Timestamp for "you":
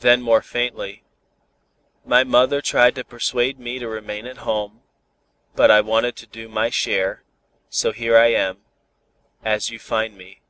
9.70-9.78